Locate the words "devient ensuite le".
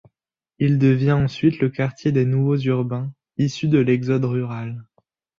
0.79-1.69